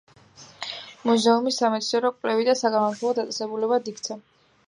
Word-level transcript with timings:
მუზეუმი 1.09 1.53
სამეცნიერო-კვლევით 1.57 2.49
და 2.51 2.57
საგანმანათლებლო 2.63 3.13
დაწესებულებად 3.21 3.93
იქცა. 3.93 4.21